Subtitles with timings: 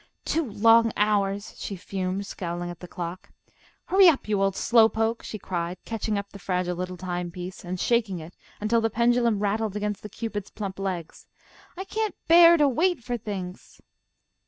[0.25, 3.29] "Two long hours," she fumed, scowling at the clock.
[3.85, 7.79] "Hurry up, you old slow poke," she cried, catching up the fragile little timepiece and
[7.79, 11.27] shaking it until the pendulum rattled against the cupids' plump legs.
[11.77, 13.79] "I can't bear to wait for things."